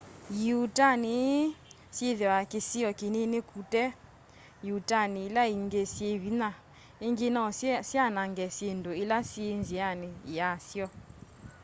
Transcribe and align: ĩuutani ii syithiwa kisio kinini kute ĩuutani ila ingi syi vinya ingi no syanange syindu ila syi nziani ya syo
ĩuutani 0.41 1.09
ii 1.31 1.45
syithiwa 1.95 2.39
kisio 2.51 2.89
kinini 2.99 3.39
kute 3.49 3.83
ĩuutani 4.67 5.19
ila 5.27 5.43
ingi 5.55 5.81
syi 5.93 6.09
vinya 6.23 6.49
ingi 7.05 7.27
no 7.35 7.43
syanange 7.89 8.45
syindu 8.55 8.91
ila 9.01 9.17
syi 9.29 9.45
nziani 9.61 10.09
ya 10.37 10.49
syo 10.67 10.87